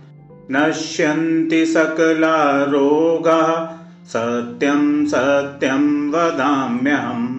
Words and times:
नश्यन्ति 0.51 1.65
सकला 1.65 2.63
रोगाः 2.63 3.77
सत्यं 4.05 5.05
सत्यं 5.05 6.09
वदाम्यहम्। 6.09 7.37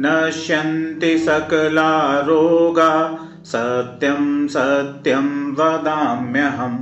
नश्यन्ति 0.06 1.14
सकला 1.26 1.94
रोगा 2.28 2.92
सत्यं 3.52 4.24
सत्यं 4.56 5.28
वदाम्यहम् 5.60 6.80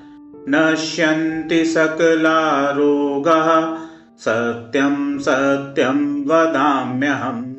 नश्यन्ति 0.49 1.65
सकला 1.65 2.71
रोगाः 2.71 3.77
सत्यं 4.19 5.19
सत्यं 5.19 6.25
वदाम्यहम्। 6.25 7.55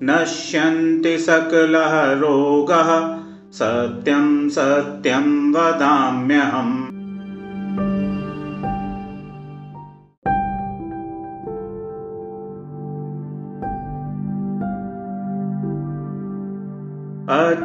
नश्यन्ति 0.02 1.18
सकलः 1.18 2.12
रोगः 2.12 3.18
सत्यं 3.52 4.48
सत्यं 4.48 5.52
वदाम्यहम् 5.52 6.81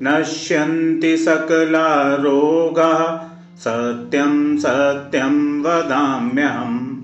नश्यन्ति 0.03 1.17
सकला 1.17 2.15
रोगाः 2.15 3.27
सत्यं 3.57 4.57
सत्यं 4.57 5.61
वदाम्यहम्। 5.61 6.97